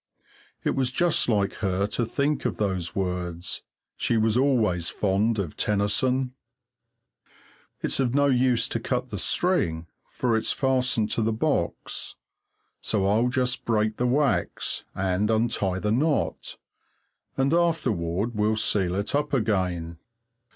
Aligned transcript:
It 0.63 0.71
was 0.71 0.91
just 0.91 1.29
like 1.29 1.53
her 1.61 1.85
to 1.85 2.05
think 2.05 2.43
of 2.45 2.57
those 2.57 2.95
words 2.95 3.61
she 3.95 4.17
was 4.17 4.35
always 4.35 4.89
fond 4.89 5.37
of 5.37 5.55
Tennyson. 5.55 6.33
It's 7.83 7.99
of 7.99 8.15
no 8.15 8.25
use 8.25 8.67
to 8.69 8.79
cut 8.79 9.09
the 9.11 9.19
string, 9.19 9.85
for 10.07 10.35
it's 10.35 10.53
fastened 10.53 11.11
to 11.11 11.21
the 11.21 11.31
box, 11.31 12.15
so 12.81 13.05
I'll 13.05 13.29
just 13.29 13.63
break 13.63 13.97
the 13.97 14.07
wax 14.07 14.85
and 14.95 15.29
untie 15.29 15.77
the 15.77 15.91
knot, 15.91 16.57
and 17.37 17.53
afterward 17.53 18.33
we'll 18.33 18.55
seal 18.55 18.95
it 18.95 19.13
up 19.13 19.33
again. 19.35 19.99